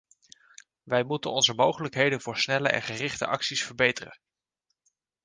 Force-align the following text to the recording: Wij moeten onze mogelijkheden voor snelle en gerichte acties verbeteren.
Wij 0.83 1.03
moeten 1.03 1.31
onze 1.31 1.53
mogelijkheden 1.53 2.21
voor 2.21 2.37
snelle 2.37 2.69
en 2.69 2.81
gerichte 2.81 3.27
acties 3.27 3.63
verbeteren. 3.63 4.17